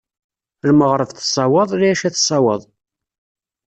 Lmeɣreb 0.69 1.09
tessawaḍ, 1.11 1.69
lɛica 1.79 2.09
tessawaḍ. 2.13 2.61